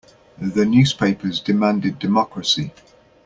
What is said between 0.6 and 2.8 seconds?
newspapers demanded democracy.